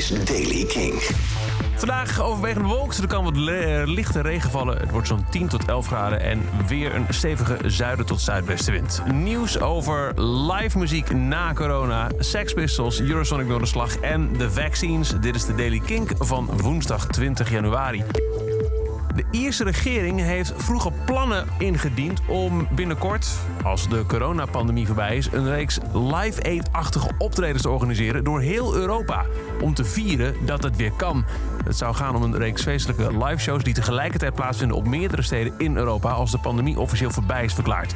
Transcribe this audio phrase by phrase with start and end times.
[0.00, 0.94] is Daily King.
[1.76, 2.98] Vandaag overwegend bewolkt.
[2.98, 4.78] Er kan wat le- lichte regen vallen.
[4.78, 6.20] Het wordt zo'n 10 tot 11 graden.
[6.20, 9.02] En weer een stevige zuiden tot zuidwestenwind.
[9.12, 12.08] Nieuws over live muziek na corona.
[12.18, 15.12] Sex Pistols, Eurosonic Noorderslag en de vaccines.
[15.20, 18.04] Dit is de Daily Kink van woensdag 20 januari.
[19.20, 23.28] De Ierse regering heeft vroeger plannen ingediend om binnenkort,
[23.64, 29.24] als de coronapandemie voorbij is, een reeks Live Aid-achtige optredens te organiseren door heel Europa.
[29.60, 31.24] Om te vieren dat het weer kan.
[31.64, 35.76] Het zou gaan om een reeks feestelijke live-shows die tegelijkertijd plaatsvinden op meerdere steden in
[35.76, 37.94] Europa als de pandemie officieel voorbij is verklaard.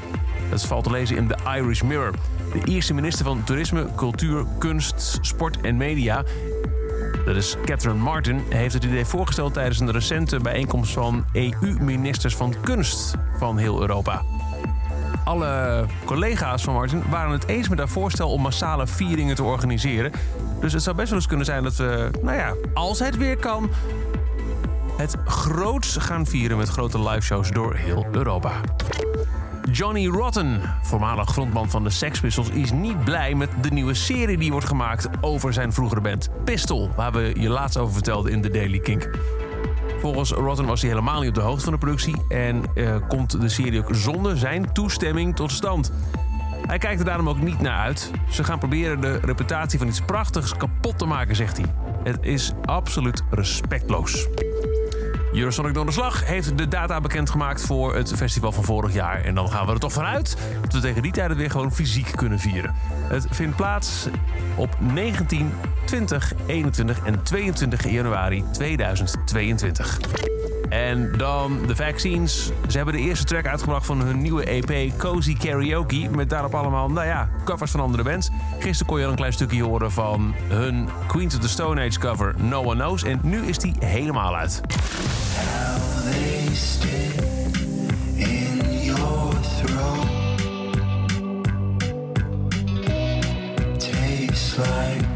[0.51, 2.15] Dat valt te lezen in de Irish Mirror.
[2.53, 6.25] De Ierse minister van Toerisme, Cultuur, Kunst, Sport en Media
[7.25, 12.55] dat is Catherine Martin, heeft het idee voorgesteld tijdens een recente bijeenkomst van EU-ministers van
[12.61, 14.23] kunst van heel Europa.
[15.25, 20.13] Alle collega's van Martin waren het eens met haar voorstel om massale vieringen te organiseren.
[20.61, 23.37] Dus het zou best wel eens kunnen zijn dat we, nou ja, als het weer
[23.37, 23.71] kan,
[24.97, 28.61] het groots gaan vieren met grote liveshows door heel Europa.
[29.73, 34.39] Johnny Rotten, voormalig frontman van de Sex Pistols, is niet blij met de nieuwe serie
[34.39, 38.43] die wordt gemaakt over zijn vroegere band Pistol, waar we je laatst over vertelden in
[38.43, 39.11] de Daily Kink.
[40.01, 43.41] Volgens Rotten was hij helemaal niet op de hoogte van de productie en eh, komt
[43.41, 45.93] de serie ook zonder zijn toestemming tot stand.
[46.67, 48.11] Hij kijkt er daarom ook niet naar uit.
[48.31, 51.67] Ze gaan proberen de reputatie van iets prachtigs kapot te maken, zegt hij.
[52.03, 54.29] Het is absoluut respectloos.
[55.35, 59.25] Eurosonic Donderslag heeft de data bekendgemaakt voor het festival van vorig jaar.
[59.25, 61.73] En dan gaan we er toch vanuit dat we tegen die tijd het weer gewoon
[61.73, 62.75] fysiek kunnen vieren.
[63.09, 64.09] Het vindt plaats
[64.57, 65.53] op 19,
[65.85, 70.54] 20, 21 en 22 januari 2022.
[70.69, 72.51] En dan de vaccines.
[72.69, 76.09] Ze hebben de eerste track uitgebracht van hun nieuwe EP Cozy Karaoke.
[76.11, 78.31] Met daarop allemaal, nou ja, covers van andere bands.
[78.59, 81.99] Gisteren kon je al een klein stukje horen van hun Queens of the Stone Age
[81.99, 83.03] cover No One Knows.
[83.03, 84.61] En nu is die helemaal uit.
[86.11, 87.25] They stick
[88.17, 89.35] in your
[94.59, 95.14] like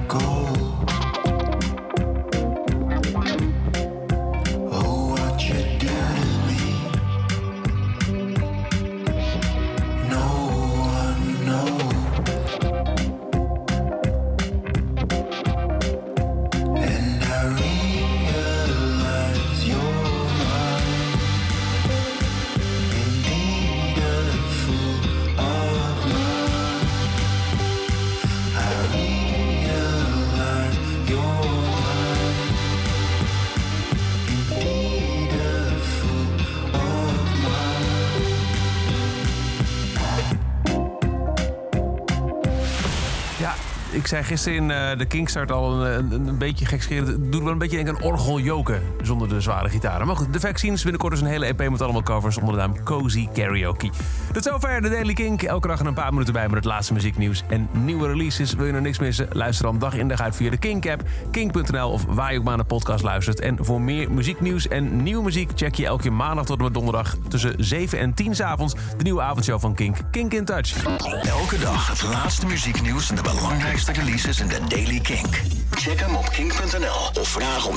[43.98, 47.08] ik zei gisteren in eh, de Kingstart al een, een, beetje gekscherend.
[47.08, 50.06] Het doet wel een beetje denken aan orgeljoken zonder de zware gitaren.
[50.06, 52.82] Maar goed, de vaccines binnenkort is een hele EP met allemaal covers onder de naam
[52.84, 53.90] Cozy Karaoke.
[54.32, 55.42] Tot zover de Daily Kink.
[55.42, 58.54] Elke dag een paar minuten bij met het laatste muzieknieuws en nieuwe releases.
[58.54, 59.28] Wil je nog niks missen?
[59.32, 62.56] Luister dan dag in dag uit via de Kink-app, kink.nl of waar je ook maar
[62.56, 63.40] naar podcast luistert.
[63.40, 67.16] En voor meer muzieknieuws en nieuwe muziek check je elke maandag tot en met donderdag
[67.28, 70.84] tussen 7 en 10 's avonds de nieuwe avondshow van Kink, Kink in Touch.
[71.22, 75.42] Elke dag het laatste muzieknieuws en de belangrijkste releases in de Daily Kink.
[75.70, 77.76] Check hem op kink.nl of vraag om